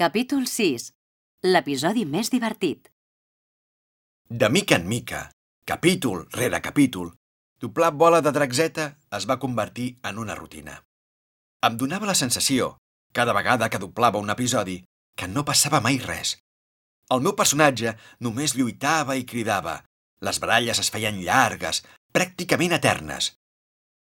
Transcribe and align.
Capítol 0.00 0.46
6. 0.48 0.84
L'episodi 1.44 2.06
més 2.08 2.30
divertit. 2.32 2.86
De 4.42 4.48
mica 4.48 4.78
en 4.80 4.86
mica, 4.88 5.18
capítol 5.68 6.22
rere 6.32 6.62
capítol, 6.64 7.10
doblar 7.60 7.90
bola 8.02 8.22
de 8.24 8.32
draczeta 8.32 8.86
es 9.18 9.26
va 9.28 9.36
convertir 9.42 9.90
en 10.10 10.22
una 10.22 10.36
rutina. 10.38 10.78
Em 11.68 11.76
donava 11.82 12.08
la 12.08 12.14
sensació, 12.16 12.70
cada 13.12 13.34
vegada 13.36 13.68
que 13.68 13.82
doblava 13.82 14.22
un 14.24 14.32
episodi, 14.32 14.78
que 15.18 15.28
no 15.28 15.44
passava 15.44 15.82
mai 15.84 16.00
res. 16.06 16.32
El 17.12 17.20
meu 17.20 17.36
personatge 17.36 17.92
només 18.24 18.56
lluitava 18.56 19.18
i 19.20 19.28
cridava. 19.34 19.82
Les 20.24 20.40
baralles 20.40 20.80
es 20.80 20.88
feien 20.96 21.20
llargues, 21.20 21.82
pràcticament 22.08 22.72
eternes. 22.78 23.34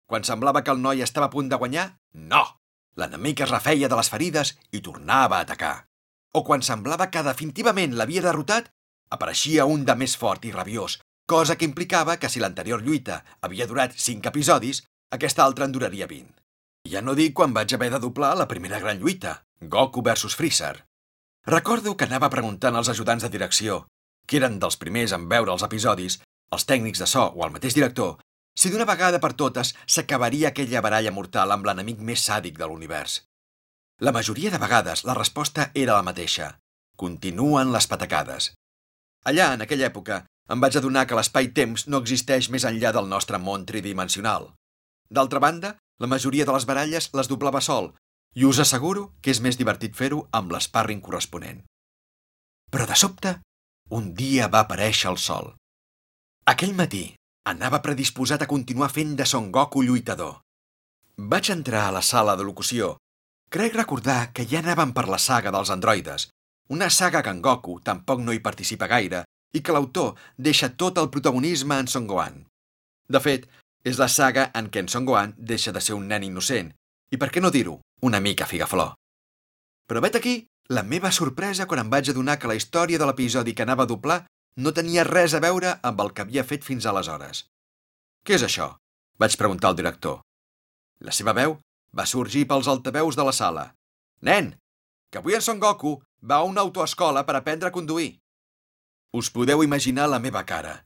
Quan 0.08 0.24
semblava 0.24 0.64
que 0.64 0.72
el 0.72 0.80
noi 0.80 1.04
estava 1.04 1.28
a 1.28 1.36
punt 1.36 1.52
de 1.52 1.60
guanyar, 1.60 1.90
no! 2.14 2.46
L'enemic 2.96 3.44
es 3.44 3.52
refeia 3.52 3.92
de 3.92 4.00
les 4.00 4.16
ferides 4.16 4.56
i 4.72 4.80
tornava 4.80 5.44
a 5.44 5.44
atacar. 5.44 5.89
O 6.36 6.44
quan 6.46 6.62
semblava 6.62 7.10
que 7.10 7.24
definitivament 7.26 7.96
l'havia 7.98 8.22
derrotat, 8.22 8.70
apareixia 9.10 9.66
un 9.66 9.86
de 9.86 9.96
més 9.98 10.16
fort 10.18 10.46
i 10.46 10.52
rabiós, 10.54 11.00
cosa 11.26 11.56
que 11.58 11.66
implicava 11.66 12.18
que 12.22 12.30
si 12.30 12.42
l'anterior 12.42 12.84
lluita 12.86 13.24
havia 13.42 13.68
durat 13.70 13.96
5 13.96 14.30
episodis, 14.30 14.84
aquesta 15.18 15.44
altra 15.44 15.66
en 15.66 15.74
duraria 15.74 16.08
20. 16.08 16.36
Ja 16.90 17.02
no 17.02 17.16
dic 17.18 17.34
quan 17.38 17.54
vaig 17.54 17.74
haver 17.74 17.90
de 17.94 18.00
doblar 18.00 18.36
la 18.38 18.48
primera 18.48 18.80
gran 18.80 19.02
lluita, 19.02 19.44
Goku 19.62 20.02
versus 20.06 20.36
Freezer. 20.36 20.86
Recordo 21.46 21.96
que 21.98 22.06
anava 22.06 22.30
preguntant 22.30 22.76
als 22.76 22.90
ajudants 22.94 23.26
de 23.26 23.30
direcció, 23.34 23.88
que 24.28 24.38
eren 24.38 24.60
dels 24.60 24.78
primers 24.78 25.14
en 25.18 25.28
veure 25.30 25.52
els 25.52 25.66
episodis, 25.66 26.20
els 26.54 26.66
tècnics 26.70 27.02
de 27.02 27.08
so 27.10 27.26
o 27.34 27.46
el 27.46 27.54
mateix 27.56 27.74
director, 27.74 28.20
si 28.60 28.70
d'una 28.70 28.86
vegada 28.86 29.20
per 29.24 29.34
totes 29.34 29.74
s'acabaria 29.88 30.50
aquella 30.50 30.82
baralla 30.86 31.14
mortal 31.16 31.52
amb 31.56 31.66
l'enemic 31.66 32.02
més 32.06 32.26
sàdic 32.26 32.58
de 32.60 32.68
l'univers. 32.70 33.24
La 34.02 34.14
majoria 34.16 34.48
de 34.50 34.58
vegades 34.58 35.02
la 35.04 35.14
resposta 35.14 35.72
era 35.76 35.98
la 35.98 36.04
mateixa. 36.08 36.54
Continuen 36.96 37.74
les 37.74 37.88
patacades. 37.92 38.54
Allà, 39.28 39.50
en 39.56 39.66
aquella 39.66 39.90
època, 39.90 40.22
em 40.48 40.62
vaig 40.64 40.78
adonar 40.80 41.04
que 41.08 41.18
l'espai-temps 41.20 41.84
no 41.92 42.00
existeix 42.00 42.48
més 42.54 42.64
enllà 42.70 42.94
del 42.96 43.10
nostre 43.12 43.38
món 43.44 43.66
tridimensional. 43.68 44.54
D'altra 45.12 45.42
banda, 45.44 45.74
la 46.00 46.08
majoria 46.08 46.46
de 46.48 46.56
les 46.56 46.68
baralles 46.70 47.10
les 47.20 47.28
doblava 47.28 47.60
sol, 47.60 47.92
i 48.40 48.48
us 48.48 48.62
asseguro 48.64 49.10
que 49.20 49.34
és 49.36 49.44
més 49.44 49.60
divertit 49.60 50.00
fer-ho 50.00 50.22
amb 50.32 50.56
l'esparring 50.56 51.04
corresponent. 51.04 51.60
Però 52.72 52.88
de 52.88 52.96
sobte, 52.96 53.36
un 54.00 54.14
dia 54.16 54.48
va 54.48 54.64
aparèixer 54.64 55.12
el 55.12 55.20
sol. 55.20 55.52
Aquell 56.48 56.72
matí, 56.78 57.04
anava 57.52 57.84
predisposat 57.84 58.48
a 58.48 58.48
continuar 58.48 58.94
fent 58.96 59.18
de 59.20 59.28
Son 59.28 59.52
Goku 59.52 59.84
lluitador. 59.84 60.40
Vaig 61.18 61.52
entrar 61.52 61.90
a 61.90 61.96
la 62.00 62.06
sala 62.14 62.40
de 62.40 62.48
locució. 62.48 62.96
Crec 63.50 63.74
recordar 63.74 64.30
que 64.30 64.46
ja 64.46 64.60
anàvem 64.62 64.92
per 64.94 65.08
la 65.10 65.18
saga 65.18 65.50
dels 65.50 65.72
androides, 65.74 66.28
una 66.70 66.90
saga 66.94 67.24
que 67.26 67.32
en 67.34 67.42
Goku 67.42 67.80
tampoc 67.82 68.20
no 68.22 68.34
hi 68.34 68.42
participa 68.46 68.86
gaire 68.88 69.24
i 69.58 69.62
que 69.66 69.74
l'autor 69.74 70.20
deixa 70.38 70.70
tot 70.70 71.00
el 71.02 71.10
protagonisme 71.10 71.80
en 71.82 71.88
Son 71.90 72.06
Gohan. 72.06 72.44
De 73.10 73.20
fet, 73.20 73.48
és 73.82 73.98
la 73.98 74.08
saga 74.08 74.52
en 74.54 74.68
què 74.70 74.84
en 74.84 74.92
Son 74.94 75.08
Gohan 75.08 75.34
deixa 75.38 75.74
de 75.74 75.82
ser 75.82 75.96
un 75.98 76.06
nen 76.12 76.28
innocent 76.28 76.70
i, 77.10 77.18
per 77.18 77.32
què 77.34 77.42
no 77.42 77.50
dir-ho, 77.50 77.80
una 78.06 78.20
mica 78.22 78.46
figaflor. 78.46 78.92
Però 79.90 80.04
vet 80.06 80.20
aquí 80.20 80.36
la 80.70 80.84
meva 80.86 81.10
sorpresa 81.10 81.66
quan 81.66 81.82
em 81.82 81.90
vaig 81.90 82.12
adonar 82.14 82.38
que 82.38 82.52
la 82.52 82.58
història 82.60 83.02
de 83.02 83.08
l'episodi 83.10 83.56
que 83.58 83.66
anava 83.66 83.88
a 83.88 83.90
doblar 83.90 84.20
no 84.62 84.76
tenia 84.78 85.08
res 85.08 85.34
a 85.34 85.42
veure 85.42 85.80
amb 85.82 86.06
el 86.06 86.14
que 86.14 86.22
havia 86.22 86.46
fet 86.46 86.68
fins 86.68 86.86
aleshores. 86.86 87.48
Què 88.22 88.38
és 88.38 88.46
això? 88.46 88.76
vaig 89.18 89.36
preguntar 89.42 89.74
al 89.74 89.80
director. 89.82 90.22
La 91.02 91.12
seva 91.16 91.34
veu 91.34 91.58
va 91.96 92.06
sorgir 92.06 92.46
pels 92.48 92.68
altaveus 92.68 93.18
de 93.18 93.26
la 93.26 93.34
sala. 93.34 93.66
Nen, 94.22 94.54
que 95.12 95.20
avui 95.20 95.36
en 95.36 95.42
Son 95.42 95.60
Goku 95.60 95.98
va 96.22 96.42
a 96.42 96.48
una 96.48 96.62
autoescola 96.62 97.26
per 97.26 97.36
aprendre 97.36 97.70
a 97.70 97.76
conduir. 97.76 98.20
Us 99.14 99.32
podeu 99.34 99.64
imaginar 99.64 100.10
la 100.10 100.20
meva 100.20 100.46
cara. 100.46 100.86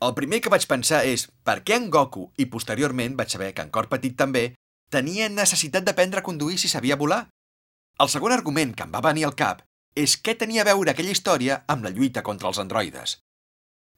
El 0.00 0.14
primer 0.16 0.40
que 0.40 0.50
vaig 0.50 0.64
pensar 0.66 1.04
és 1.06 1.26
per 1.44 1.60
què 1.62 1.76
en 1.76 1.90
Goku, 1.92 2.30
i 2.40 2.48
posteriorment 2.50 3.16
vaig 3.18 3.30
saber 3.30 3.52
que 3.54 3.62
en 3.62 3.70
Cor 3.70 3.86
Petit 3.92 4.16
també, 4.16 4.54
tenia 4.90 5.28
necessitat 5.28 5.84
d'aprendre 5.86 6.20
a 6.20 6.26
conduir 6.26 6.58
si 6.58 6.68
sabia 6.72 6.96
volar. 6.96 7.26
El 8.00 8.08
segon 8.08 8.32
argument 8.32 8.72
que 8.74 8.86
em 8.88 8.94
va 8.94 9.04
venir 9.04 9.26
al 9.28 9.36
cap 9.36 9.60
és 9.94 10.16
què 10.16 10.34
tenia 10.40 10.64
a 10.64 10.68
veure 10.70 10.90
aquella 10.92 11.12
història 11.12 11.60
amb 11.68 11.84
la 11.84 11.92
lluita 11.94 12.24
contra 12.26 12.48
els 12.48 12.58
androides. 12.62 13.18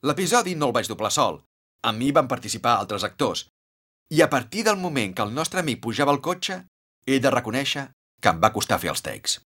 L'episodi 0.03 0.55
no 0.59 0.69
el 0.69 0.75
vaig 0.75 0.89
doblar 0.91 1.11
sol. 1.15 1.39
Amb 1.87 1.99
mi 1.99 2.11
van 2.11 2.27
participar 2.27 2.75
altres 2.77 3.05
actors. 3.07 3.47
I 4.11 4.21
a 4.21 4.29
partir 4.29 4.63
del 4.63 4.77
moment 4.77 5.15
que 5.15 5.23
el 5.23 5.33
nostre 5.33 5.61
amic 5.61 5.81
pujava 5.81 6.11
al 6.11 6.21
cotxe, 6.21 6.63
he 7.05 7.19
de 7.19 7.31
reconèixer 7.31 7.89
que 8.21 8.31
em 8.31 8.39
va 8.43 8.53
costar 8.55 8.79
fer 8.79 8.91
els 8.93 9.03
takes. 9.05 9.39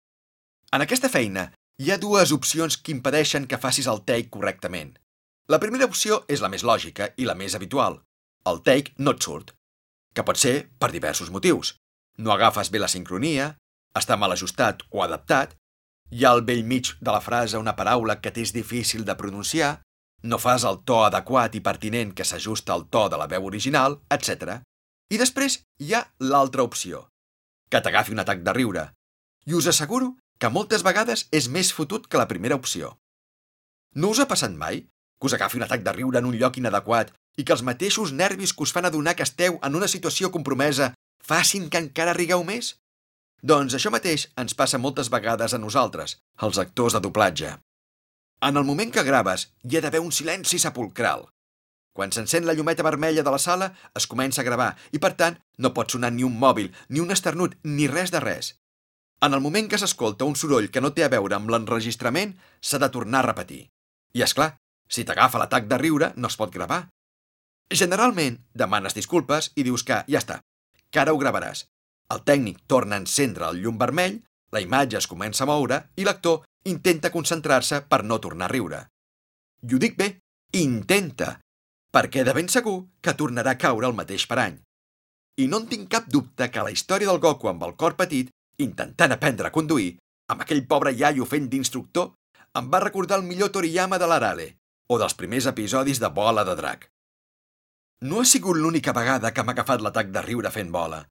En 0.75 0.83
aquesta 0.83 1.09
feina 1.11 1.49
hi 1.79 1.91
ha 1.91 1.99
dues 1.99 2.31
opcions 2.31 2.77
que 2.77 2.93
impedeixen 2.95 3.47
que 3.51 3.59
facis 3.59 3.88
el 3.91 4.01
take 4.07 4.31
correctament. 4.31 4.95
La 5.47 5.59
primera 5.59 5.85
opció 5.85 6.23
és 6.27 6.41
la 6.41 6.49
més 6.49 6.63
lògica 6.63 7.11
i 7.21 7.27
la 7.27 7.35
més 7.35 7.55
habitual. 7.55 7.99
El 8.49 8.61
take 8.66 8.95
no 8.97 9.13
et 9.16 9.27
surt, 9.27 9.51
que 10.16 10.23
pot 10.23 10.39
ser 10.39 10.55
per 10.79 10.91
diversos 10.93 11.31
motius. 11.33 11.75
No 12.17 12.31
agafes 12.33 12.72
bé 12.72 12.79
la 12.79 12.91
sincronia, 12.91 13.53
està 13.95 14.17
mal 14.17 14.33
ajustat 14.33 14.83
o 14.91 15.03
adaptat, 15.03 15.55
hi 16.11 16.25
ha 16.25 16.31
al 16.31 16.43
vell 16.47 16.63
mig 16.63 16.93
de 17.01 17.11
la 17.11 17.22
frase 17.22 17.59
una 17.59 17.75
paraula 17.75 18.19
que 18.22 18.31
t'és 18.31 18.53
difícil 18.55 19.05
de 19.05 19.16
pronunciar, 19.19 19.81
no 20.23 20.39
fas 20.41 20.63
el 20.65 20.81
to 20.87 21.01
adequat 21.05 21.55
i 21.55 21.61
pertinent 21.65 22.13
que 22.17 22.25
s'ajusta 22.25 22.73
al 22.73 22.87
to 22.89 23.07
de 23.09 23.19
la 23.21 23.27
veu 23.31 23.45
original, 23.45 23.99
etc. 24.09 24.59
I 25.13 25.19
després 25.21 25.59
hi 25.79 25.93
ha 25.93 26.05
l'altra 26.19 26.63
opció, 26.63 27.07
que 27.69 27.81
t'agafi 27.81 28.15
un 28.15 28.23
atac 28.23 28.41
de 28.45 28.53
riure. 28.57 28.85
I 29.45 29.53
us 29.53 29.67
asseguro 29.69 30.15
que 30.39 30.49
moltes 30.49 30.83
vegades 30.83 31.27
és 31.31 31.47
més 31.49 31.71
fotut 31.73 32.07
que 32.07 32.21
la 32.21 32.27
primera 32.27 32.57
opció. 32.57 32.95
No 33.95 34.09
us 34.11 34.19
ha 34.19 34.29
passat 34.31 34.51
mai 34.51 34.81
que 35.19 35.29
us 35.29 35.35
agafi 35.37 35.57
un 35.57 35.65
atac 35.65 35.83
de 35.85 35.93
riure 35.93 36.19
en 36.19 36.25
un 36.31 36.35
lloc 36.39 36.57
inadequat 36.59 37.13
i 37.37 37.43
que 37.43 37.53
els 37.55 37.63
mateixos 37.63 38.11
nervis 38.11 38.53
que 38.53 38.65
us 38.65 38.73
fan 38.75 38.87
adonar 38.89 39.15
que 39.15 39.23
esteu 39.23 39.59
en 39.61 39.77
una 39.79 39.87
situació 39.91 40.31
compromesa 40.31 40.93
facin 41.23 41.69
que 41.69 41.81
encara 41.81 42.17
rigueu 42.17 42.43
més? 42.43 42.75
Doncs 43.41 43.77
això 43.77 43.91
mateix 43.93 44.27
ens 44.41 44.55
passa 44.57 44.81
moltes 44.81 45.11
vegades 45.13 45.53
a 45.53 45.61
nosaltres, 45.61 46.17
els 46.41 46.59
actors 46.59 46.95
de 46.97 47.01
doblatge. 47.05 47.55
En 48.45 48.57
el 48.57 48.63
moment 48.63 48.91
que 48.94 49.01
graves, 49.01 49.47
hi 49.66 49.78
ha 49.78 49.81
d'haver 49.81 50.00
un 50.06 50.11
silenci 50.13 50.59
sepulcral. 50.61 51.23
Quan 51.97 52.11
s'encén 52.13 52.45
la 52.45 52.53
llumeta 52.53 52.83
vermella 52.85 53.23
de 53.25 53.31
la 53.33 53.39
sala, 53.41 53.72
es 53.97 54.06
comença 54.11 54.44
a 54.44 54.45
gravar 54.45 54.67
i, 54.91 55.00
per 55.01 55.16
tant, 55.22 55.39
no 55.57 55.72
pot 55.73 55.95
sonar 55.95 56.11
ni 56.13 56.28
un 56.28 56.35
mòbil, 56.44 56.67
ni 56.89 57.01
un 57.01 57.16
esternut, 57.16 57.55
ni 57.63 57.88
res 57.89 58.13
de 58.13 58.22
res. 58.22 58.51
En 59.25 59.34
el 59.34 59.41
moment 59.41 59.72
que 59.72 59.79
s'escolta 59.81 60.28
un 60.29 60.38
soroll 60.38 60.69
que 60.69 60.84
no 60.84 60.91
té 60.94 61.07
a 61.07 61.09
veure 61.16 61.39
amb 61.39 61.50
l'enregistrament, 61.50 62.35
s'ha 62.61 62.81
de 62.84 62.91
tornar 62.94 63.23
a 63.23 63.28
repetir. 63.31 63.63
I, 64.13 64.22
és 64.28 64.38
clar, 64.38 64.51
si 64.85 65.07
t'agafa 65.07 65.41
l'atac 65.41 65.66
de 65.72 65.81
riure, 65.81 66.11
no 66.16 66.29
es 66.29 66.38
pot 66.38 66.53
gravar. 66.53 66.84
Generalment, 67.73 68.38
demanes 68.53 68.94
disculpes 68.94 69.50
i 69.55 69.66
dius 69.66 69.88
que 69.88 70.03
ja 70.05 70.22
està, 70.22 70.41
que 70.91 71.01
ara 71.01 71.17
ho 71.17 71.22
gravaràs. 71.23 71.66
El 72.13 72.22
tècnic 72.29 72.61
torna 72.69 73.00
a 73.00 73.01
encendre 73.07 73.50
el 73.50 73.63
llum 73.63 73.81
vermell, 73.81 74.22
la 74.53 74.61
imatge 74.61 75.00
es 75.00 75.07
comença 75.07 75.44
a 75.44 75.50
moure 75.50 75.81
i 75.95 76.06
l'actor 76.06 76.44
intenta 76.66 77.11
concentrar-se 77.13 77.81
per 77.89 78.03
no 78.03 78.19
tornar 78.19 78.50
a 78.50 78.53
riure. 78.53 78.81
I 79.66 79.73
ho 79.73 79.79
dic 79.81 79.97
bé, 79.97 80.07
intenta, 80.59 81.39
perquè 81.94 82.23
de 82.25 82.33
ben 82.38 82.50
segur 82.51 82.78
que 83.01 83.16
tornarà 83.17 83.55
a 83.55 83.61
caure 83.61 83.88
el 83.88 83.97
mateix 83.97 84.25
parany. 84.29 84.57
I 85.41 85.47
no 85.51 85.61
en 85.61 85.69
tinc 85.72 85.89
cap 85.91 86.09
dubte 86.11 86.50
que 86.51 86.63
la 86.63 86.72
història 86.72 87.09
del 87.11 87.22
Goku 87.23 87.50
amb 87.51 87.63
el 87.67 87.75
cor 87.75 87.95
petit, 88.00 88.29
intentant 88.57 89.11
aprendre 89.11 89.50
a 89.50 89.55
conduir, 89.55 89.95
amb 90.31 90.41
aquell 90.41 90.66
pobre 90.67 90.94
iaio 90.95 91.25
fent 91.29 91.50
d'instructor, 91.51 92.13
em 92.55 92.69
va 92.72 92.84
recordar 92.84 93.19
el 93.19 93.28
millor 93.28 93.51
Toriyama 93.51 94.00
de 94.00 94.07
l'Arale, 94.07 94.47
o 94.88 95.00
dels 95.01 95.17
primers 95.19 95.50
episodis 95.51 96.00
de 96.00 96.09
Bola 96.09 96.45
de 96.47 96.55
Drac. 96.55 96.88
No 98.05 98.22
ha 98.22 98.29
sigut 98.29 98.57
l'única 98.57 98.94
vegada 98.95 99.31
que 99.34 99.44
m'ha 99.44 99.53
agafat 99.55 99.84
l'atac 99.84 100.11
de 100.16 100.23
riure 100.23 100.51
fent 100.51 100.72
bola. 100.72 101.03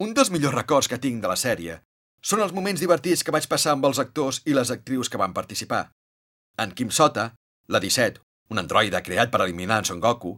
Un 0.00 0.14
dels 0.16 0.30
millors 0.34 0.56
records 0.56 0.88
que 0.88 0.98
tinc 0.98 1.22
de 1.22 1.30
la 1.30 1.36
sèrie 1.36 1.78
són 2.22 2.42
els 2.44 2.52
moments 2.56 2.80
divertits 2.80 3.24
que 3.24 3.32
vaig 3.34 3.46
passar 3.48 3.74
amb 3.74 3.86
els 3.88 4.00
actors 4.02 4.40
i 4.46 4.54
les 4.56 4.70
actrius 4.70 5.08
que 5.08 5.20
van 5.20 5.34
participar. 5.36 5.88
En 6.60 6.74
Kim 6.76 6.90
Sota, 6.90 7.30
la 7.68 7.80
17, 7.80 8.20
un 8.50 8.60
androide 8.62 9.02
creat 9.06 9.32
per 9.32 9.42
eliminar 9.44 9.80
en 9.80 9.88
Son 9.88 10.00
Goku, 10.00 10.36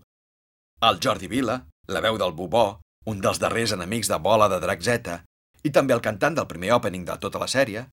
el 0.83 0.99
Jordi 1.03 1.29
Vila, 1.31 1.61
la 1.89 2.01
veu 2.05 2.19
del 2.19 2.35
Bubó, 2.39 2.81
un 3.07 3.21
dels 3.21 3.41
darrers 3.43 3.75
enemics 3.75 4.11
de 4.11 4.19
Bola 4.19 4.49
de 4.49 4.61
Drac 4.63 4.83
Z, 4.83 5.19
i 5.63 5.71
també 5.71 5.95
el 5.95 6.03
cantant 6.03 6.39
del 6.39 6.51
primer 6.51 6.73
opening 6.75 7.05
de 7.07 7.19
tota 7.23 7.43
la 7.43 7.51
sèrie, 7.51 7.87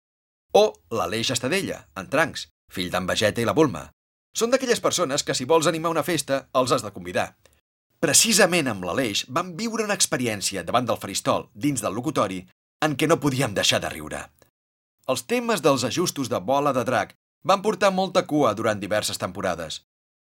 o 0.54 0.64
l'Aleix 0.94 1.32
Estadella, 1.36 1.84
en 1.98 2.10
Tranks, 2.10 2.48
fill 2.74 2.90
d'en 2.94 3.06
Vegeta 3.10 3.42
i 3.42 3.46
la 3.46 3.54
Bulma. 3.58 3.90
Són 4.36 4.50
d'aquelles 4.54 4.82
persones 4.82 5.26
que 5.26 5.34
si 5.38 5.46
vols 5.50 5.70
animar 5.70 5.94
una 5.94 6.06
festa 6.06 6.48
els 6.58 6.74
has 6.74 6.86
de 6.86 6.94
convidar 6.94 7.32
Precisament 8.00 8.70
amb 8.72 8.86
l'Aleix 8.88 9.26
vam 9.36 9.50
viure 9.60 9.84
una 9.84 9.96
experiència 10.00 10.62
davant 10.64 10.86
del 10.88 11.00
faristol, 11.02 11.50
dins 11.52 11.82
del 11.84 11.98
locutori, 11.98 12.38
en 12.86 12.96
què 12.96 13.08
no 13.08 13.20
podíem 13.24 13.54
deixar 13.54 13.82
de 13.84 13.92
riure. 13.94 14.24
Els 15.10 15.26
temes 15.26 15.64
dels 15.66 15.84
ajustos 15.84 16.30
de 16.30 16.40
bola 16.40 16.74
de 16.74 16.84
drac 16.86 17.16
van 17.44 17.62
portar 17.66 17.92
molta 17.92 18.26
cua 18.28 18.54
durant 18.54 18.80
diverses 18.80 19.18
temporades. 19.18 19.82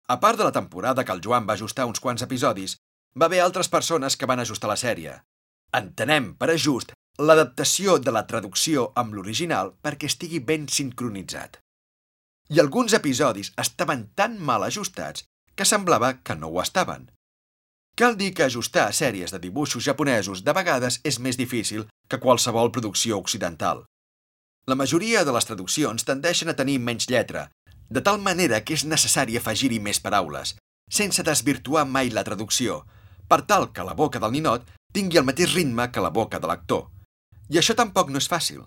A 0.08 0.18
part 0.20 0.38
de 0.38 0.44
la 0.44 0.52
temporada 0.52 1.04
que 1.04 1.12
el 1.12 1.22
Joan 1.24 1.46
va 1.48 1.54
ajustar 1.54 1.86
uns 1.88 2.00
quants 2.00 2.22
episodis, 2.26 2.76
va 3.16 3.26
haver 3.26 3.40
altres 3.40 3.70
persones 3.72 4.16
que 4.16 4.26
van 4.26 4.42
ajustar 4.42 4.68
la 4.68 4.80
sèrie. 4.80 5.14
Entenem 5.72 6.34
per 6.38 6.50
ajust 6.52 6.92
l'adaptació 7.18 7.98
de 7.98 8.12
la 8.12 8.26
traducció 8.26 8.90
amb 9.00 9.14
l'original 9.14 9.72
perquè 9.82 10.10
estigui 10.10 10.40
ben 10.40 10.66
sincronitzat. 10.68 11.60
I 12.50 12.60
alguns 12.60 12.92
episodis 12.92 13.52
estaven 13.56 14.08
tan 14.14 14.36
mal 14.38 14.66
ajustats 14.66 15.24
que 15.54 15.64
semblava 15.64 16.18
que 16.22 16.34
no 16.36 16.50
ho 16.50 16.60
estaven. 16.60 17.08
Cal 17.94 18.17
dir 18.19 18.32
que 18.35 18.43
ajustar 18.43 18.88
sèries 18.91 19.31
de 19.31 19.38
dibuixos 19.38 19.85
japonesos 19.87 20.43
de 20.43 20.52
vegades 20.56 20.99
és 21.06 21.20
més 21.23 21.37
difícil 21.38 21.85
que 22.11 22.19
qualsevol 22.19 22.73
producció 22.75 23.20
occidental. 23.23 23.85
La 24.67 24.75
majoria 24.75 25.23
de 25.23 25.35
les 25.37 25.46
traduccions 25.46 26.02
tendeixen 26.08 26.50
a 26.50 26.56
tenir 26.58 26.81
menys 26.82 27.06
lletra, 27.06 27.50
de 27.91 28.02
tal 28.02 28.19
manera 28.19 28.62
que 28.64 28.75
és 28.75 28.85
necessari 28.85 29.38
afegir-hi 29.38 29.79
més 29.79 30.00
paraules, 30.02 30.56
sense 30.91 31.23
desvirtuar 31.23 31.85
mai 31.87 32.11
la 32.11 32.25
traducció, 32.26 32.82
per 33.29 33.44
tal 33.46 33.70
que 33.73 33.87
la 33.87 33.94
boca 33.94 34.19
del 34.19 34.35
ninot 34.35 34.67
tingui 34.93 35.20
el 35.20 35.29
mateix 35.29 35.55
ritme 35.55 35.87
que 35.93 36.02
la 36.02 36.11
boca 36.11 36.41
de 36.43 36.50
l'actor. 36.50 36.88
I 37.49 37.61
això 37.61 37.79
tampoc 37.79 38.11
no 38.11 38.19
és 38.19 38.31
fàcil. 38.31 38.64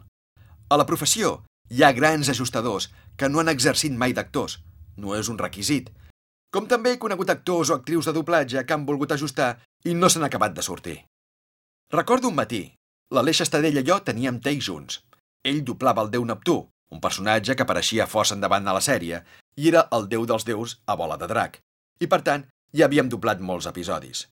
A 0.70 0.80
la 0.80 0.88
professió 0.88 1.42
hi 1.68 1.84
ha 1.84 1.92
grans 1.92 2.30
ajustadors 2.32 2.88
que 3.18 3.28
no 3.28 3.42
han 3.42 3.52
exercit 3.52 3.92
mai 3.92 4.16
d'actors. 4.16 4.62
No 4.96 5.16
és 5.20 5.28
un 5.28 5.38
requisit. 5.38 5.92
Com 6.58 6.66
també 6.66 6.96
he 6.96 6.98
conegut 6.98 7.30
actors 7.30 7.70
o 7.70 7.76
actrius 7.76 8.08
de 8.10 8.12
doblatge 8.16 8.64
que 8.66 8.74
han 8.74 8.86
volgut 8.86 9.12
ajustar 9.14 9.52
i 9.86 9.92
no 9.94 10.08
s'han 10.10 10.24
acabat 10.26 10.56
de 10.58 10.64
sortir. 10.66 10.96
Recordo 11.94 12.32
un 12.32 12.36
matí. 12.40 12.62
L'Aleix 13.14 13.44
Estadella 13.46 13.84
i 13.86 13.86
jo 13.86 14.00
teníem 14.08 14.40
take 14.42 14.66
junts. 14.68 15.04
Ell 15.46 15.62
doblava 15.68 16.02
el 16.02 16.10
déu 16.16 16.26
Neptú, 16.26 16.56
un 16.90 17.04
personatge 17.04 17.54
que 17.54 17.62
apareixia 17.62 18.10
força 18.10 18.34
endavant 18.34 18.66
a 18.66 18.74
la 18.74 18.82
sèrie, 18.82 19.22
i 19.54 19.70
era 19.70 19.86
el 20.00 20.10
déu 20.10 20.26
dels 20.26 20.50
déus 20.50 20.76
a 20.88 20.98
bola 20.98 21.22
de 21.22 21.30
drac. 21.30 21.62
I, 22.02 22.10
per 22.10 22.24
tant, 22.26 22.50
ja 22.74 22.90
havíem 22.90 23.14
doblat 23.14 23.38
molts 23.38 23.70
episodis. 23.70 24.26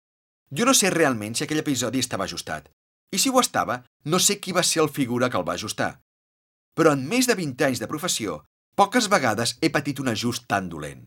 Jo 0.49 0.65
no 0.65 0.73
sé 0.73 0.89
realment 0.89 1.37
si 1.37 1.45
aquell 1.45 1.61
episodi 1.61 2.01
estava 2.01 2.25
ajustat. 2.25 2.71
I 3.13 3.21
si 3.21 3.29
ho 3.29 3.37
estava, 3.39 3.83
no 4.09 4.17
sé 4.17 4.39
qui 4.41 4.51
va 4.51 4.65
ser 4.65 4.81
el 4.81 4.89
figura 4.89 5.29
que 5.29 5.37
el 5.37 5.45
va 5.45 5.61
ajustar. 5.61 5.99
Però 6.73 6.97
en 6.97 7.05
més 7.05 7.29
de 7.29 7.37
20 7.37 7.69
anys 7.69 7.85
de 7.85 7.91
professió, 7.93 8.41
poques 8.73 9.13
vegades 9.13 9.59
he 9.61 9.69
patit 9.69 10.01
un 10.01 10.09
ajust 10.09 10.49
tan 10.49 10.73
dolent. 10.73 11.05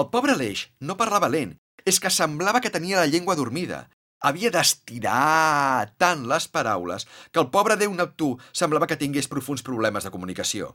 El 0.00 0.08
pobre 0.14 0.34
Aleix 0.34 0.68
no 0.80 0.96
parlava 0.98 1.30
lent, 1.30 1.52
és 1.86 2.00
que 2.02 2.10
semblava 2.10 2.60
que 2.60 2.72
tenia 2.74 3.02
la 3.02 3.10
llengua 3.10 3.36
dormida. 3.38 3.84
Havia 4.24 4.50
d'estirar 4.50 5.92
tant 6.00 6.24
les 6.30 6.48
paraules 6.48 7.04
que 7.30 7.40
el 7.42 7.50
pobre 7.52 7.76
Déu 7.76 7.92
Neptú 7.94 8.32
semblava 8.52 8.88
que 8.90 8.98
tingués 8.98 9.28
profuns 9.28 9.62
problemes 9.62 10.06
de 10.06 10.12
comunicació. 10.14 10.72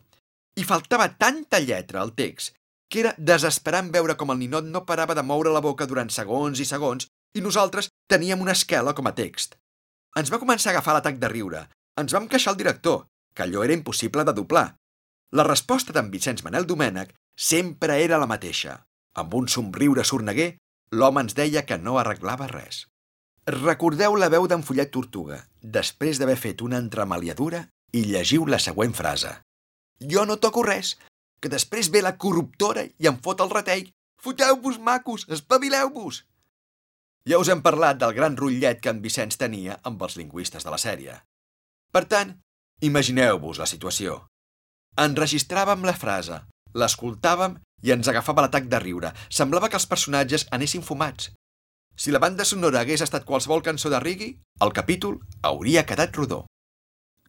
I 0.55 0.63
faltava 0.63 1.09
tanta 1.17 1.59
lletra 1.59 2.03
al 2.03 2.13
text 2.13 2.55
que 2.89 3.03
era 3.03 3.13
desesperant 3.17 3.91
veure 3.93 4.15
com 4.17 4.33
el 4.33 4.39
ninot 4.41 4.65
no 4.65 4.85
parava 4.85 5.15
de 5.17 5.23
moure 5.23 5.53
la 5.53 5.61
boca 5.61 5.85
durant 5.89 6.09
segons 6.09 6.59
i 6.59 6.65
segons 6.65 7.05
i 7.37 7.43
nosaltres 7.45 7.91
teníem 8.09 8.41
una 8.41 8.55
esquela 8.57 8.95
com 8.97 9.07
a 9.07 9.13
text. 9.19 9.55
Ens 10.17 10.31
va 10.33 10.41
començar 10.41 10.71
a 10.71 10.77
agafar 10.77 10.95
l'atac 10.97 11.19
de 11.21 11.29
riure. 11.29 11.67
Ens 12.01 12.15
vam 12.15 12.27
queixar 12.27 12.53
al 12.53 12.57
director, 12.61 13.03
que 13.35 13.45
allò 13.45 13.63
era 13.63 13.77
impossible 13.77 14.25
de 14.25 14.33
doblar. 14.33 14.67
La 15.37 15.45
resposta 15.45 15.93
d'en 15.93 16.09
Vicenç 16.09 16.41
Manel 16.41 16.65
Domènech 16.65 17.13
sempre 17.37 18.01
era 18.01 18.17
la 18.17 18.29
mateixa. 18.29 18.79
Amb 19.17 19.33
un 19.33 19.47
somriure 19.47 20.03
sorneguer, 20.05 20.57
l'home 20.91 21.25
ens 21.25 21.35
deia 21.37 21.65
que 21.65 21.77
no 21.81 21.97
arreglava 21.97 22.47
res. 22.51 22.85
Recordeu 23.49 24.15
la 24.15 24.29
veu 24.29 24.45
d'en 24.47 24.63
Follet 24.63 24.91
Tortuga, 24.93 25.39
després 25.61 26.19
d'haver 26.19 26.37
fet 26.37 26.61
una 26.61 26.77
entremaliadura, 26.77 27.63
i 27.93 28.03
llegiu 28.05 28.45
la 28.45 28.59
següent 28.61 28.93
frase. 28.93 29.31
Jo 29.99 30.25
no 30.29 30.37
toco 30.37 30.63
res, 30.63 30.97
que 31.41 31.49
després 31.49 31.89
ve 31.89 32.03
la 32.05 32.17
corruptora 32.17 32.85
i 32.85 33.09
em 33.09 33.17
fot 33.23 33.41
el 33.41 33.49
retell. 33.49 33.87
Foteu-vos, 34.19 34.77
macos, 34.83 35.25
espavileu-vos! 35.31 36.25
Ja 37.29 37.39
us 37.39 37.49
hem 37.51 37.61
parlat 37.63 37.99
del 38.01 38.13
gran 38.17 38.35
rotllet 38.37 38.81
que 38.83 38.91
en 38.91 39.01
Vicenç 39.03 39.37
tenia 39.39 39.79
amb 39.87 40.01
els 40.03 40.17
lingüistes 40.19 40.65
de 40.65 40.73
la 40.73 40.79
sèrie. 40.81 41.15
Per 41.93 42.03
tant, 42.11 42.35
imagineu-vos 42.85 43.59
la 43.61 43.67
situació. 43.69 44.19
Enregistràvem 44.99 45.85
la 45.87 45.95
frase, 45.95 46.41
l'escoltàvem 46.75 47.57
i 47.81 47.91
ens 47.95 48.07
agafava 48.07 48.45
l'atac 48.45 48.69
de 48.71 48.79
riure. 48.83 49.13
Semblava 49.29 49.69
que 49.69 49.79
els 49.79 49.87
personatges 49.87 50.47
anessin 50.51 50.85
fumats. 50.85 51.31
Si 51.99 52.11
la 52.15 52.21
banda 52.23 52.45
sonora 52.47 52.79
hagués 52.79 53.01
estat 53.03 53.25
qualsevol 53.27 53.61
cançó 53.61 53.89
de 53.91 53.99
Riggy, 53.99 54.29
el 54.63 54.71
capítol 54.71 55.19
hauria 55.41 55.85
quedat 55.85 56.15
rodó. 56.15 56.45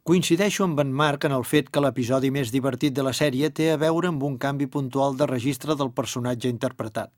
Coincideixo 0.07 0.65
amb 0.65 0.79
en 0.81 0.93
Marc 1.01 1.27
en 1.27 1.35
el 1.37 1.43
fet 1.45 1.73
que 1.75 1.83
l'episodi 1.83 2.31
més 2.35 2.53
divertit 2.55 2.95
de 2.97 3.03
la 3.03 3.13
sèrie 3.13 3.51
té 3.51 3.67
a 3.73 3.81
veure 3.83 4.09
amb 4.09 4.23
un 4.29 4.39
canvi 4.39 4.67
puntual 4.67 5.19
de 5.19 5.27
registre 5.27 5.77
del 5.77 5.91
personatge 5.93 6.49
interpretat. 6.49 7.11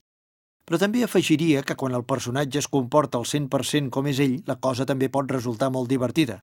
Però 0.64 0.80
també 0.80 1.04
afegiria 1.04 1.62
que 1.62 1.76
quan 1.76 1.94
el 1.98 2.06
personatge 2.08 2.58
es 2.62 2.70
comporta 2.72 3.18
al 3.18 3.28
100% 3.28 3.90
com 3.94 4.08
és 4.10 4.18
ell, 4.24 4.40
la 4.46 4.56
cosa 4.56 4.88
també 4.88 5.08
pot 5.12 5.30
resultar 5.30 5.70
molt 5.70 5.92
divertida. 5.92 6.40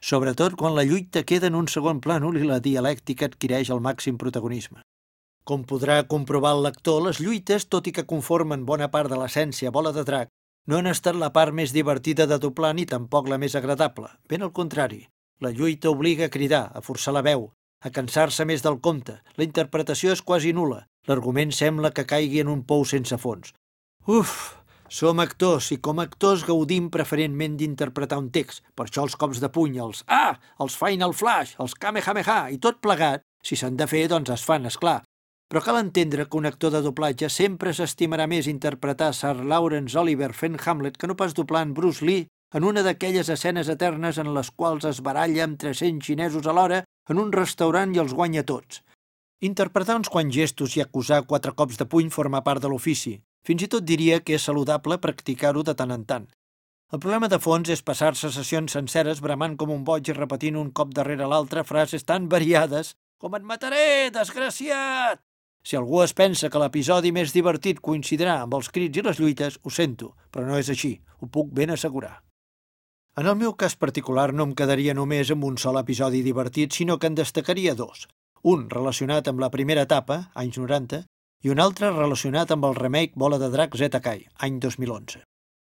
Sobretot 0.00 0.56
quan 0.60 0.74
la 0.76 0.84
lluita 0.84 1.22
queda 1.24 1.48
en 1.48 1.54
un 1.56 1.68
segon 1.68 2.00
plànol 2.04 2.36
i 2.38 2.48
la 2.48 2.60
dialèctica 2.64 3.26
adquireix 3.30 3.70
el 3.74 3.80
màxim 3.80 4.18
protagonisme. 4.20 4.84
Com 5.44 5.66
podrà 5.68 5.98
comprovar 6.08 6.54
el 6.56 6.62
lector, 6.64 7.02
les 7.04 7.18
lluites, 7.20 7.66
tot 7.68 7.88
i 7.90 7.92
que 7.92 8.06
conformen 8.08 8.62
bona 8.64 8.88
part 8.92 9.12
de 9.12 9.18
l'essència 9.20 9.72
bola 9.74 9.92
de 9.92 10.04
drac, 10.08 10.30
no 10.66 10.78
han 10.78 10.88
estat 10.88 11.18
la 11.20 11.28
part 11.34 11.52
més 11.52 11.74
divertida 11.76 12.24
de 12.30 12.38
doblar 12.40 12.72
ni 12.72 12.86
tampoc 12.88 13.28
la 13.28 13.36
més 13.42 13.56
agradable. 13.60 14.08
Ben 14.28 14.46
al 14.46 14.54
contrari, 14.56 15.02
la 15.44 15.52
lluita 15.52 15.92
obliga 15.92 16.30
a 16.30 16.32
cridar, 16.32 16.70
a 16.72 16.80
forçar 16.80 17.12
la 17.12 17.24
veu, 17.28 17.50
a 17.84 17.92
cansar-se 17.92 18.48
més 18.48 18.64
del 18.64 18.80
compte. 18.80 19.18
La 19.36 19.44
interpretació 19.44 20.16
és 20.16 20.24
quasi 20.24 20.56
nula. 20.56 20.86
L'argument 21.04 21.52
sembla 21.52 21.92
que 21.92 22.08
caigui 22.08 22.40
en 22.40 22.48
un 22.48 22.64
pou 22.64 22.88
sense 22.88 23.20
fons. 23.20 23.52
Uf, 24.08 24.56
som 24.88 25.20
actors 25.20 25.68
i 25.76 25.82
com 25.84 26.00
actors 26.00 26.48
gaudim 26.48 26.88
preferentment 26.88 27.60
d'interpretar 27.60 28.16
un 28.24 28.32
text. 28.32 28.64
Per 28.72 28.88
això 28.88 29.04
els 29.04 29.20
cops 29.20 29.44
de 29.44 29.52
puny, 29.52 29.76
els 29.76 30.06
ah, 30.08 30.38
els 30.64 30.80
Final 30.80 31.12
Flash, 31.12 31.58
els 31.60 31.76
Kamehameha 31.76 32.46
i 32.56 32.56
tot 32.56 32.80
plegat, 32.80 33.28
si 33.44 33.60
s'han 33.60 33.76
de 33.76 33.84
fer, 33.90 34.06
doncs 34.08 34.32
es 34.32 34.48
fan, 34.48 34.64
és 34.64 34.80
clar. 34.80 35.02
Però 35.48 35.60
cal 35.62 35.78
entendre 35.78 36.24
que 36.26 36.38
un 36.38 36.46
actor 36.48 36.72
de 36.74 36.80
doblatge 36.82 37.28
sempre 37.30 37.74
s'estimarà 37.76 38.26
més 38.30 38.48
interpretar 38.50 39.12
Sir 39.14 39.36
Lawrence 39.44 39.98
Oliver 40.00 40.32
fent 40.32 40.56
Hamlet 40.64 40.96
que 40.96 41.10
no 41.10 41.16
pas 41.16 41.34
doblar 41.34 41.62
en 41.66 41.74
Bruce 41.74 42.04
Lee 42.04 42.26
en 42.54 42.64
una 42.64 42.82
d'aquelles 42.86 43.28
escenes 43.28 43.68
eternes 43.68 44.18
en 44.18 44.32
les 44.34 44.50
quals 44.50 44.86
es 44.88 45.02
baralla 45.02 45.44
amb 45.44 45.58
300 45.60 46.06
xinesos 46.06 46.46
alhora 46.46 46.84
en 47.10 47.20
un 47.20 47.32
restaurant 47.34 47.94
i 47.94 48.00
els 48.02 48.14
guanya 48.14 48.44
tots. 48.46 48.80
Interpretar 49.44 49.98
uns 49.98 50.08
quants 50.08 50.32
gestos 50.34 50.76
i 50.78 50.82
acusar 50.82 51.26
quatre 51.26 51.52
cops 51.52 51.76
de 51.76 51.86
puny 51.90 52.08
forma 52.14 52.40
part 52.46 52.62
de 52.62 52.70
l'ofici. 52.70 53.18
Fins 53.44 53.66
i 53.66 53.68
tot 53.68 53.84
diria 53.84 54.20
que 54.24 54.38
és 54.38 54.46
saludable 54.48 54.96
practicar-ho 55.02 55.62
de 55.66 55.74
tant 55.76 55.92
en 55.92 56.06
tant. 56.08 56.26
El 56.94 57.02
problema 57.02 57.28
de 57.28 57.40
fons 57.42 57.68
és 57.74 57.82
passar-se 57.82 58.30
sessions 58.32 58.72
senceres 58.78 59.20
bramant 59.20 59.58
com 59.60 59.74
un 59.74 59.84
boig 59.84 60.08
i 60.08 60.16
repetint 60.16 60.56
un 60.56 60.70
cop 60.70 60.94
darrere 60.94 61.28
l'altre 61.28 61.66
frases 61.68 62.06
tan 62.06 62.30
variades 62.30 62.94
com 63.20 63.34
«Et 63.36 63.46
mataré, 63.50 64.10
desgraciat!» 64.14 65.20
Si 65.64 65.76
algú 65.76 66.02
es 66.04 66.12
pensa 66.12 66.50
que 66.52 66.60
l'episodi 66.60 67.10
més 67.16 67.32
divertit 67.32 67.80
coincidirà 67.80 68.36
amb 68.42 68.54
els 68.58 68.68
crits 68.68 69.00
i 69.00 69.04
les 69.06 69.20
lluites, 69.20 69.56
ho 69.64 69.70
sento, 69.72 70.12
però 70.30 70.44
no 70.44 70.58
és 70.60 70.68
així, 70.68 70.98
ho 71.20 71.26
puc 71.32 71.54
ben 71.56 71.72
assegurar. 71.72 72.18
En 73.16 73.30
el 73.30 73.36
meu 73.40 73.54
cas 73.56 73.76
particular 73.80 74.32
no 74.34 74.44
em 74.44 74.52
quedaria 74.58 74.92
només 74.98 75.30
amb 75.32 75.44
un 75.48 75.56
sol 75.62 75.78
episodi 75.80 76.20
divertit, 76.22 76.74
sinó 76.76 76.98
que 76.98 77.08
en 77.08 77.16
destacaria 77.16 77.74
dos. 77.78 78.08
Un 78.42 78.68
relacionat 78.68 79.30
amb 79.30 79.40
la 79.40 79.48
primera 79.54 79.86
etapa, 79.88 80.18
anys 80.34 80.58
90, 80.60 81.04
i 81.44 81.52
un 81.52 81.60
altre 81.64 81.92
relacionat 81.94 82.50
amb 82.52 82.66
el 82.68 82.74
remake 82.76 83.16
Bola 83.16 83.38
de 83.40 83.48
Drac 83.54 83.76
Z 83.80 84.00
Kai, 84.04 84.26
any 84.44 84.58
2011. 84.60 85.22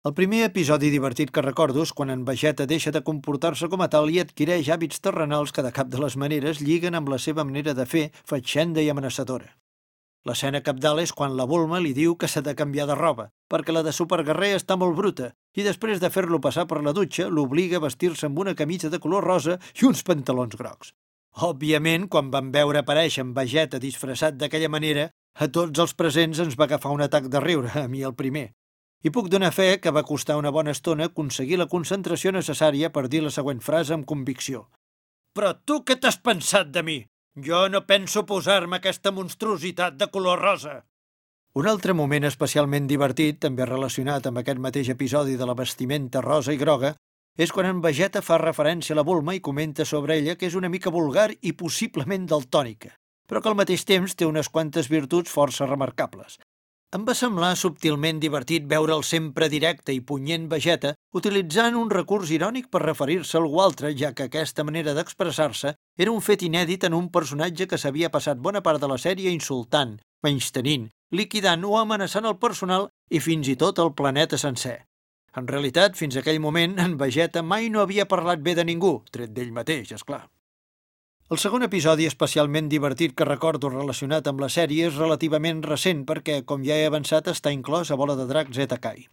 El 0.06 0.14
primer 0.14 0.44
episodi 0.46 0.90
divertit 0.90 1.32
que 1.34 1.42
recordo 1.42 1.82
és 1.82 1.92
quan 1.92 2.12
en 2.14 2.24
Vegeta 2.26 2.66
deixa 2.70 2.92
de 2.94 3.02
comportar-se 3.06 3.66
com 3.70 3.82
a 3.82 3.88
tal 3.90 4.10
i 4.14 4.20
adquireix 4.22 4.68
hàbits 4.70 5.02
terrenals 5.02 5.50
que 5.54 5.64
de 5.66 5.72
cap 5.74 5.90
de 5.90 5.98
les 6.02 6.14
maneres 6.16 6.60
lliguen 6.62 6.94
amb 6.94 7.10
la 7.10 7.18
seva 7.18 7.46
manera 7.48 7.74
de 7.74 7.86
fer 7.90 8.04
fatxenda 8.22 8.82
i 8.82 8.90
amenaçadora. 8.92 9.55
L'escena 10.26 10.58
capdalt 10.66 11.04
és 11.04 11.12
quan 11.14 11.36
la 11.38 11.44
Bulma 11.46 11.78
li 11.78 11.92
diu 11.94 12.16
que 12.18 12.26
s'ha 12.26 12.40
de 12.42 12.56
canviar 12.58 12.88
de 12.90 12.96
roba, 12.98 13.28
perquè 13.46 13.70
la 13.70 13.84
de 13.86 13.92
Superguerrer 13.94 14.56
està 14.56 14.74
molt 14.74 14.96
bruta, 14.98 15.28
i 15.54 15.62
després 15.62 16.02
de 16.02 16.10
fer-lo 16.10 16.40
passar 16.42 16.64
per 16.66 16.80
la 16.82 16.94
dutxa, 16.96 17.28
l'obliga 17.30 17.78
a 17.78 17.84
vestir-se 17.84 18.26
amb 18.26 18.40
una 18.42 18.56
camisa 18.58 18.90
de 18.90 18.98
color 18.98 19.22
rosa 19.30 19.60
i 19.78 19.86
uns 19.86 20.02
pantalons 20.02 20.58
grocs. 20.58 20.90
Òbviament, 21.46 22.08
quan 22.10 22.32
van 22.34 22.50
veure 22.50 22.82
aparèixer 22.82 23.22
en 23.22 23.32
Vegeta 23.38 23.78
disfressat 23.78 24.34
d'aquella 24.40 24.72
manera, 24.72 25.10
a 25.38 25.46
tots 25.46 25.78
els 25.78 25.94
presents 25.94 26.42
ens 26.42 26.58
va 26.58 26.66
agafar 26.66 26.94
un 26.96 27.06
atac 27.06 27.30
de 27.30 27.42
riure, 27.44 27.70
a 27.78 27.86
mi 27.86 28.02
el 28.02 28.18
primer. 28.18 28.48
I 29.06 29.12
puc 29.14 29.28
donar 29.30 29.52
fe 29.54 29.76
que 29.78 29.92
va 29.94 30.06
costar 30.08 30.40
una 30.40 30.50
bona 30.50 30.72
estona 30.74 31.06
aconseguir 31.06 31.60
la 31.60 31.70
concentració 31.70 32.32
necessària 32.34 32.90
per 32.90 33.06
dir 33.12 33.22
la 33.22 33.30
següent 33.30 33.60
frase 33.62 33.94
amb 33.94 34.08
convicció. 34.08 34.66
Però 35.36 35.52
tu 35.62 35.84
què 35.86 36.00
t'has 36.00 36.18
pensat 36.18 36.72
de 36.74 36.82
mi? 36.82 37.04
Jo 37.36 37.66
no 37.68 37.82
penso 37.84 38.24
posar-me 38.24 38.78
aquesta 38.78 39.10
monstruositat 39.12 39.98
de 40.00 40.06
color 40.08 40.40
rosa. 40.40 40.86
Un 41.52 41.66
altre 41.68 41.92
moment 41.92 42.24
especialment 42.24 42.86
divertit, 42.88 43.36
també 43.44 43.66
relacionat 43.68 44.26
amb 44.28 44.40
aquest 44.40 44.60
mateix 44.60 44.88
episodi 44.88 45.36
de 45.36 45.48
la 45.48 45.56
vestimenta 45.58 46.22
rosa 46.24 46.54
i 46.56 46.56
groga, 46.56 46.94
és 47.36 47.52
quan 47.52 47.68
en 47.68 47.82
Vegeta 47.84 48.22
fa 48.24 48.38
referència 48.40 48.96
a 48.96 48.96
la 48.96 49.04
Bulma 49.04 49.34
i 49.36 49.42
comenta 49.44 49.84
sobre 49.84 50.16
ella 50.16 50.36
que 50.40 50.48
és 50.48 50.56
una 50.56 50.70
mica 50.72 50.92
vulgar 50.92 51.28
i 51.42 51.52
possiblement 51.52 52.24
daltònica, 52.24 52.94
però 53.28 53.42
que 53.44 53.52
al 53.52 53.58
mateix 53.60 53.84
temps 53.84 54.16
té 54.16 54.24
unes 54.24 54.48
quantes 54.48 54.88
virtuts 54.88 55.32
força 55.32 55.68
remarcables. 55.68 56.38
Em 56.96 57.04
va 57.04 57.12
semblar 57.18 57.52
subtilment 57.60 58.20
divertit 58.22 58.64
veure 58.64 58.96
el 58.96 59.04
sempre 59.04 59.50
directe 59.52 59.92
i 59.92 60.00
punyent 60.00 60.48
Vegeta 60.48 60.94
utilitzant 61.12 61.76
un 61.76 61.92
recurs 61.92 62.32
irònic 62.32 62.70
per 62.72 62.80
referir-se 62.80 63.36
a 63.36 63.42
algú 63.42 63.60
altre, 63.60 63.92
ja 63.92 64.14
que 64.16 64.30
aquesta 64.30 64.64
manera 64.64 64.94
d'expressar-se 64.96 65.74
era 65.96 66.12
un 66.12 66.20
fet 66.20 66.42
inèdit 66.44 66.84
en 66.84 66.94
un 66.94 67.08
personatge 67.12 67.66
que 67.70 67.78
s'havia 67.80 68.10
passat 68.12 68.36
bona 68.36 68.60
part 68.62 68.82
de 68.82 68.88
la 68.90 68.98
sèrie 69.00 69.32
insultant, 69.32 69.96
menystenint, 70.22 70.90
liquidant 71.10 71.64
o 71.64 71.78
amenaçant 71.80 72.28
el 72.28 72.36
personal 72.42 72.90
i 73.08 73.20
fins 73.24 73.48
i 73.48 73.56
tot 73.56 73.80
el 73.80 73.94
planeta 73.96 74.36
sencer. 74.36 74.82
En 75.36 75.48
realitat, 75.48 75.96
fins 75.96 76.16
aquell 76.16 76.40
moment, 76.40 76.78
en 76.80 76.96
Vegeta 77.00 77.42
mai 77.42 77.68
no 77.72 77.82
havia 77.82 78.08
parlat 78.08 78.40
bé 78.44 78.54
de 78.56 78.64
ningú, 78.64 78.98
tret 79.12 79.32
d'ell 79.36 79.52
mateix, 79.56 79.92
és 79.92 80.04
clar. 80.04 80.24
El 81.28 81.40
segon 81.42 81.66
episodi 81.66 82.06
especialment 82.06 82.68
divertit 82.70 83.16
que 83.18 83.26
recordo 83.26 83.68
relacionat 83.72 84.28
amb 84.30 84.40
la 84.44 84.48
sèrie 84.52 84.86
és 84.86 85.00
relativament 85.00 85.64
recent 85.64 86.04
perquè, 86.06 86.42
com 86.46 86.62
ja 86.62 86.76
he 86.78 86.86
avançat, 86.86 87.32
està 87.32 87.50
inclòs 87.50 87.90
a 87.90 87.98
Bola 87.98 88.14
de 88.20 88.28
Drac 88.30 88.52
Zeta 88.54 88.78
Kai. 88.78 89.08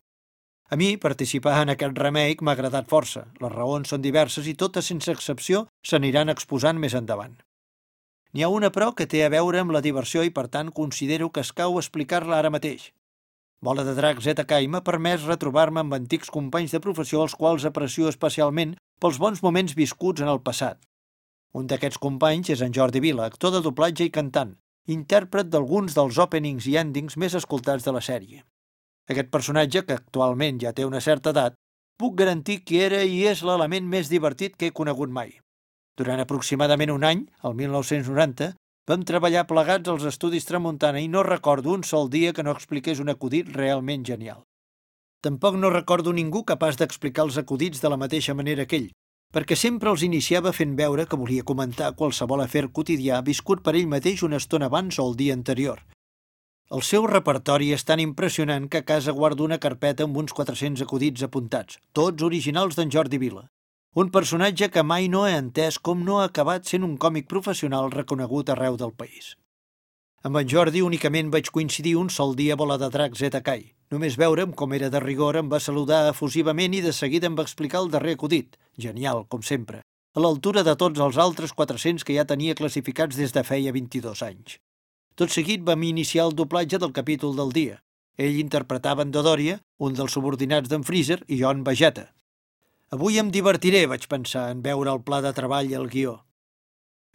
A 0.72 0.76
mi, 0.80 0.96
participar 0.98 1.56
en 1.62 1.74
aquest 1.74 1.98
remake 2.00 2.46
m'ha 2.46 2.56
agradat 2.58 2.90
força. 2.90 3.26
Les 3.44 3.52
raons 3.54 3.90
són 3.90 4.02
diverses 4.02 4.48
i 4.48 4.54
totes, 4.54 4.88
sense 4.92 5.12
excepció, 5.12 5.66
s'aniran 5.86 6.30
exposant 6.34 6.80
més 6.80 6.96
endavant. 7.00 7.36
N'hi 8.34 8.46
ha 8.46 8.50
una, 8.50 8.72
però, 8.74 8.94
que 8.98 9.06
té 9.06 9.26
a 9.26 9.32
veure 9.34 9.60
amb 9.62 9.76
la 9.76 9.84
diversió 9.86 10.24
i, 10.24 10.32
per 10.34 10.48
tant, 10.48 10.72
considero 10.72 11.30
que 11.30 11.44
escau 11.46 11.78
explicar-la 11.82 12.40
ara 12.40 12.54
mateix. 12.54 12.92
Bola 13.64 13.84
de 13.88 13.94
Drac 13.96 14.24
Kai 14.48 14.68
m'ha 14.68 14.82
permès 14.84 15.28
retrobar-me 15.28 15.80
amb 15.80 15.94
antics 15.94 16.30
companys 16.30 16.72
de 16.72 16.80
professió 16.80 17.22
als 17.22 17.36
quals 17.36 17.66
aprecio 17.66 18.10
especialment 18.10 18.76
pels 19.00 19.20
bons 19.20 19.44
moments 19.44 19.76
viscuts 19.76 20.22
en 20.22 20.28
el 20.28 20.42
passat, 20.42 20.82
un 21.54 21.68
d'aquests 21.70 22.00
companys 22.02 22.50
és 22.50 22.62
en 22.66 22.74
Jordi 22.74 23.00
Vila, 23.04 23.28
actor 23.30 23.52
de 23.54 23.60
doblatge 23.62 24.08
i 24.08 24.14
cantant, 24.14 24.56
intèrpret 24.90 25.52
d'alguns 25.54 25.94
dels 25.94 26.18
openings 26.24 26.66
i 26.72 26.80
endings 26.82 27.18
més 27.24 27.36
escoltats 27.38 27.86
de 27.86 27.94
la 27.94 28.02
sèrie. 28.02 28.42
Aquest 29.12 29.30
personatge, 29.30 29.84
que 29.84 29.98
actualment 30.00 30.62
ja 30.64 30.72
té 30.72 30.86
una 30.88 31.02
certa 31.04 31.34
edat, 31.36 31.56
puc 32.00 32.16
garantir 32.20 32.64
que 32.64 32.84
era 32.86 33.04
i 33.04 33.24
és 33.28 33.44
l'element 33.44 33.88
més 33.88 34.10
divertit 34.10 34.56
que 34.56 34.70
he 34.70 34.76
conegut 34.76 35.12
mai. 35.12 35.36
Durant 36.00 36.20
aproximadament 36.24 36.92
un 36.94 37.04
any, 37.04 37.26
el 37.44 37.54
1990, 37.60 38.54
vam 38.90 39.04
treballar 39.08 39.46
plegats 39.48 39.92
als 39.92 40.08
estudis 40.10 40.48
Tramuntana 40.48 41.04
i 41.04 41.08
no 41.12 41.24
recordo 41.24 41.72
un 41.76 41.84
sol 41.84 42.10
dia 42.10 42.34
que 42.34 42.44
no 42.44 42.56
expliqués 42.56 43.00
un 43.00 43.12
acudit 43.14 43.52
realment 43.56 44.04
genial. 44.08 44.42
Tampoc 45.24 45.56
no 45.56 45.70
recordo 45.72 46.12
ningú 46.12 46.44
capaç 46.44 46.80
d'explicar 46.80 47.24
els 47.28 47.38
acudits 47.40 47.80
de 47.80 47.92
la 47.92 48.00
mateixa 48.00 48.34
manera 48.36 48.66
que 48.66 48.82
ell, 48.82 48.90
perquè 49.34 49.56
sempre 49.56 49.92
els 49.92 50.04
iniciava 50.04 50.52
fent 50.52 50.76
veure 50.76 51.06
que 51.08 51.20
volia 51.20 51.46
comentar 51.48 51.94
qualsevol 52.00 52.44
afer 52.44 52.68
quotidià 52.72 53.22
viscut 53.24 53.64
per 53.64 53.76
ell 53.76 53.88
mateix 53.88 54.24
una 54.28 54.42
estona 54.42 54.68
abans 54.72 55.00
o 55.00 55.08
el 55.08 55.16
dia 55.16 55.38
anterior. 55.38 55.80
El 56.72 56.82
seu 56.82 57.04
repertori 57.10 57.74
és 57.76 57.84
tan 57.84 58.00
impressionant 58.00 58.70
que 58.72 58.80
a 58.80 58.86
casa 58.88 59.12
guardo 59.12 59.44
una 59.44 59.60
carpeta 59.60 60.08
amb 60.08 60.18
uns 60.18 60.32
400 60.34 60.86
acudits 60.86 61.26
apuntats, 61.28 61.78
tots 61.92 62.24
originals 62.24 62.80
d'en 62.80 62.90
Jordi 62.90 63.20
Vila. 63.20 63.44
Un 63.94 64.10
personatge 64.10 64.72
que 64.74 64.82
mai 64.82 65.10
no 65.12 65.28
he 65.28 65.36
entès 65.38 65.78
com 65.78 66.00
no 66.08 66.20
ha 66.20 66.26
acabat 66.32 66.66
sent 66.66 66.88
un 66.88 66.96
còmic 66.98 67.28
professional 67.30 67.92
reconegut 67.92 68.50
arreu 68.50 68.80
del 68.80 68.96
país. 68.98 69.36
Amb 70.24 70.40
en 70.40 70.50
Jordi 70.50 70.82
únicament 70.82 71.30
vaig 71.30 71.52
coincidir 71.52 71.98
un 72.00 72.10
sol 72.10 72.34
dia 72.40 72.56
a 72.56 72.62
Bola 72.64 72.80
de 72.80 72.90
Drac 72.90 73.20
Zeta 73.20 73.44
Kai. 73.44 73.68
Només 73.92 74.18
veure'm 74.18 74.56
com 74.58 74.74
era 74.74 74.90
de 74.90 75.04
rigor 75.04 75.38
em 75.38 75.52
va 75.52 75.60
saludar 75.60 76.08
efusivament 76.10 76.74
i 76.74 76.82
de 76.82 76.96
seguida 76.96 77.28
em 77.28 77.36
va 77.36 77.46
explicar 77.46 77.84
el 77.84 77.92
darrer 77.92 78.16
acudit. 78.18 78.56
Genial, 78.80 79.26
com 79.28 79.44
sempre. 79.44 79.84
A 80.16 80.24
l'altura 80.24 80.64
de 80.64 80.78
tots 80.80 81.04
els 81.04 81.20
altres 81.20 81.54
400 81.54 82.08
que 82.08 82.16
ja 82.16 82.26
tenia 82.26 82.56
classificats 82.56 83.20
des 83.20 83.36
de 83.36 83.44
feia 83.44 83.76
22 83.76 84.24
anys. 84.26 84.63
Tot 85.16 85.30
seguit 85.30 85.62
vam 85.62 85.84
iniciar 85.86 86.26
el 86.26 86.34
doblatge 86.34 86.80
del 86.82 86.94
capítol 86.94 87.36
del 87.38 87.52
dia. 87.54 87.80
Ell 88.18 88.40
interpretava 88.42 89.06
en 89.06 89.12
Dodoria, 89.14 89.60
un 89.78 89.94
dels 89.98 90.14
subordinats 90.18 90.70
d'en 90.70 90.86
Freezer, 90.86 91.20
i 91.28 91.38
jo 91.42 91.52
en 91.54 91.64
Vegeta. 91.68 92.08
Avui 92.94 93.20
em 93.22 93.30
divertiré, 93.34 93.86
vaig 93.90 94.08
pensar, 94.10 94.50
en 94.54 94.62
veure 94.66 94.92
el 94.94 95.02
pla 95.06 95.20
de 95.22 95.34
treball 95.34 95.70
i 95.70 95.78
el 95.78 95.90
guió. 95.90 96.20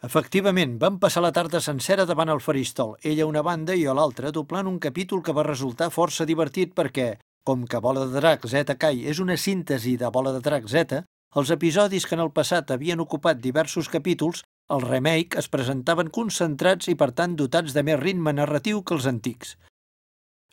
Efectivament, 0.07 0.77
vam 0.79 0.95
passar 0.99 1.23
la 1.25 1.33
tarda 1.35 1.59
sencera 1.59 2.05
davant 2.07 2.31
el 2.31 2.39
faristol, 2.39 2.95
ella 3.03 3.25
a 3.25 3.27
una 3.27 3.43
banda 3.43 3.75
i 3.75 3.83
jo 3.83 3.91
a 3.91 3.97
l'altra, 3.99 4.31
doblant 4.31 4.67
un 4.71 4.79
capítol 4.79 5.23
que 5.23 5.35
va 5.35 5.43
resultar 5.43 5.89
força 5.91 6.27
divertit 6.27 6.71
perquè, 6.75 7.17
com 7.43 7.65
que 7.67 7.81
Bola 7.83 8.05
de 8.07 8.15
Drac 8.15 8.47
Zeta 8.47 8.77
Kai 8.79 9.03
és 9.11 9.19
una 9.19 9.35
síntesi 9.35 9.97
de 9.99 10.07
Bola 10.07 10.31
de 10.35 10.39
Drac 10.45 10.67
Zeta, 10.71 11.03
els 11.35 11.51
episodis 11.51 12.07
que 12.07 12.15
en 12.15 12.23
el 12.23 12.31
passat 12.31 12.71
havien 12.71 13.03
ocupat 13.03 13.43
diversos 13.43 13.91
capítols, 13.91 14.45
el 14.69 14.83
remake 14.85 15.39
es 15.41 15.49
presentaven 15.49 16.11
concentrats 16.13 16.89
i 16.91 16.95
per 16.97 17.09
tant 17.17 17.33
dotats 17.37 17.73
de 17.73 17.81
més 17.85 17.97
ritme 17.97 18.33
narratiu 18.37 18.83
que 18.85 18.93
els 18.93 19.07
antics. 19.09 19.55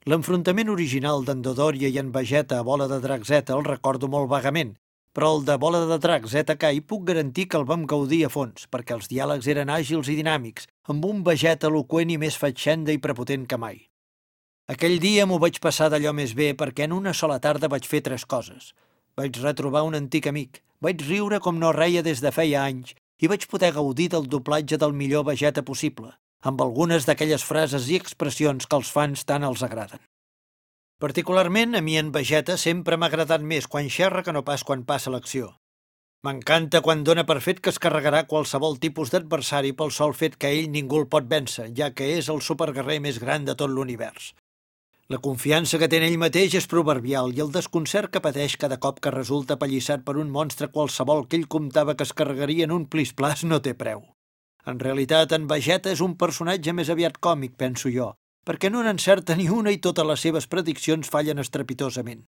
L'enfrontament 0.08 0.70
original 0.72 1.26
d'en 1.26 1.42
Dodoria 1.44 1.90
i 1.92 1.98
en 2.00 2.12
Vegeta 2.14 2.60
a 2.60 2.64
Bola 2.64 2.86
de 2.88 3.00
Drac 3.02 3.26
Zeta 3.28 3.56
el 3.58 3.66
recordo 3.66 4.08
molt 4.08 4.30
vagament, 4.30 4.72
però 5.12 5.34
el 5.36 5.44
de 5.44 5.56
Bola 5.60 5.82
de 5.90 5.98
Drac 6.00 6.30
ZK 6.32 6.72
hi 6.72 6.80
puc 6.80 7.04
garantir 7.10 7.48
que 7.50 7.60
el 7.60 7.68
vam 7.68 7.84
gaudir 7.90 8.22
a 8.24 8.32
fons, 8.32 8.64
perquè 8.72 8.96
els 8.96 9.10
diàlegs 9.12 9.48
eren 9.52 9.72
àgils 9.72 10.08
i 10.08 10.16
dinàmics, 10.16 10.68
amb 10.88 11.04
un 11.04 11.22
veget 11.26 11.68
eloquent 11.68 12.12
i 12.12 12.18
més 12.20 12.40
fatxenda 12.40 12.96
i 12.96 13.02
prepotent 13.02 13.44
que 13.50 13.60
mai. 13.60 13.80
Aquell 14.72 14.98
dia 15.00 15.26
m'ho 15.26 15.40
vaig 15.42 15.60
passar 15.60 15.90
d'allò 15.92 16.16
més 16.16 16.32
bé 16.34 16.54
perquè 16.54 16.88
en 16.88 16.96
una 16.96 17.12
sola 17.12 17.40
tarda 17.40 17.68
vaig 17.68 17.84
fer 17.84 18.00
tres 18.06 18.24
coses. 18.24 18.72
Vaig 19.16 19.36
retrobar 19.42 19.84
un 19.84 19.94
antic 19.94 20.26
amic, 20.26 20.62
vaig 20.80 21.02
riure 21.04 21.40
com 21.40 21.60
no 21.60 21.72
reia 21.72 22.02
des 22.02 22.24
de 22.24 22.32
feia 22.32 22.64
anys 22.64 22.96
i 23.20 23.30
vaig 23.32 23.46
poder 23.50 23.72
gaudir 23.76 24.08
del 24.12 24.28
doblatge 24.28 24.78
del 24.78 24.92
millor 24.92 25.24
vegeta 25.28 25.64
possible, 25.64 26.12
amb 26.42 26.60
algunes 26.60 27.06
d'aquelles 27.06 27.44
frases 27.44 27.88
i 27.90 27.96
expressions 28.00 28.66
que 28.66 28.76
els 28.76 28.92
fans 28.92 29.24
tant 29.24 29.46
els 29.46 29.62
agraden. 29.66 30.02
Particularment, 30.98 31.74
a 31.76 31.82
mi 31.84 31.98
en 32.00 32.08
Vegeta 32.12 32.56
sempre 32.56 32.96
m'ha 32.96 33.10
agradat 33.12 33.42
més 33.44 33.66
quan 33.68 33.90
xerra 33.92 34.22
que 34.24 34.32
no 34.32 34.44
pas 34.44 34.64
quan 34.64 34.84
passa 34.88 35.12
l'acció. 35.12 35.50
M'encanta 36.24 36.80
quan 36.80 37.04
dona 37.04 37.26
per 37.28 37.36
fet 37.44 37.60
que 37.60 37.68
es 37.70 37.78
carregarà 37.78 38.22
qualsevol 38.30 38.78
tipus 38.80 39.12
d'adversari 39.12 39.74
pel 39.76 39.92
sol 39.92 40.14
fet 40.16 40.38
que 40.40 40.48
ell 40.54 40.70
ningú 40.72 41.02
el 41.02 41.10
pot 41.12 41.28
vèncer, 41.28 41.68
ja 41.76 41.90
que 41.92 42.08
és 42.16 42.30
el 42.32 42.40
superguerrer 42.40 42.96
més 43.04 43.20
gran 43.20 43.44
de 43.44 43.54
tot 43.54 43.70
l'univers. 43.70 44.32
La 45.08 45.18
confiança 45.22 45.78
que 45.78 45.86
té 45.86 46.00
en 46.00 46.04
ell 46.08 46.16
mateix 46.18 46.56
és 46.58 46.64
proverbial 46.66 47.28
i 47.30 47.42
el 47.42 47.52
desconcert 47.54 48.10
que 48.10 48.20
pateix 48.22 48.56
cada 48.58 48.78
cop 48.82 48.96
que 48.98 49.12
resulta 49.14 49.56
pallissat 49.60 50.02
per 50.08 50.16
un 50.18 50.32
monstre 50.34 50.66
qualsevol 50.76 51.28
que 51.28 51.38
ell 51.38 51.46
comptava 51.54 51.94
que 51.94 52.02
es 52.02 52.12
carregaria 52.20 52.66
en 52.66 52.74
un 52.74 52.88
plisplàs 52.90 53.44
no 53.46 53.60
té 53.62 53.76
preu. 53.78 54.02
En 54.66 54.82
realitat, 54.82 55.30
en 55.38 55.46
Vegeta 55.46 55.94
és 55.94 56.02
un 56.02 56.18
personatge 56.18 56.74
més 56.74 56.90
aviat 56.90 57.22
còmic, 57.22 57.54
penso 57.54 57.94
jo, 57.94 58.08
perquè 58.42 58.72
no 58.74 58.82
n'encerta 58.82 59.38
ni 59.38 59.46
una 59.60 59.70
i 59.70 59.78
totes 59.78 60.10
les 60.10 60.26
seves 60.26 60.50
prediccions 60.50 61.14
fallen 61.14 61.38
estrepitosament. 61.38 62.26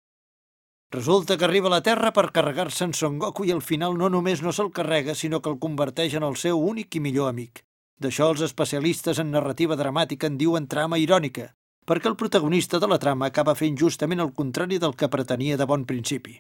Resulta 0.92 1.40
que 1.40 1.48
arriba 1.48 1.72
a 1.72 1.78
la 1.78 1.84
Terra 1.90 2.12
per 2.12 2.34
carregar-se 2.36 2.84
en 2.92 2.94
Son 2.94 3.20
Goku 3.24 3.48
i 3.48 3.56
al 3.56 3.64
final 3.64 3.96
no 3.96 4.12
només 4.12 4.44
no 4.44 4.52
se'l 4.52 4.76
carrega, 4.76 5.16
sinó 5.16 5.40
que 5.40 5.50
el 5.50 5.62
converteix 5.64 6.20
en 6.20 6.28
el 6.28 6.36
seu 6.36 6.60
únic 6.60 7.00
i 7.00 7.08
millor 7.08 7.32
amic. 7.32 7.64
D'això 8.04 8.34
els 8.34 8.44
especialistes 8.44 9.24
en 9.24 9.32
narrativa 9.32 9.80
dramàtica 9.80 10.28
en 10.28 10.36
diuen 10.36 10.68
trama 10.68 11.00
irònica, 11.00 11.54
perquè 11.86 12.10
el 12.12 12.18
protagonista 12.20 12.80
de 12.82 12.90
la 12.92 13.00
trama 13.02 13.30
acaba 13.30 13.56
fent 13.56 13.78
justament 13.78 14.24
el 14.24 14.34
contrari 14.34 14.80
del 14.82 14.96
que 15.00 15.10
pretenia 15.10 15.58
de 15.58 15.70
bon 15.70 15.86
principi. 15.86 16.40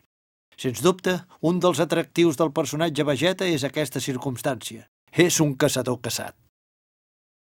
Sens 0.57 0.81
dubte, 0.81 1.19
un 1.41 1.59
dels 1.59 1.81
atractius 1.83 2.39
del 2.39 2.53
personatge 2.55 3.03
Vegeta 3.03 3.45
és 3.45 3.67
aquesta 3.67 3.99
circumstància. 3.99 4.87
És 5.11 5.39
un 5.43 5.55
caçador 5.55 5.99
caçat. 6.01 6.35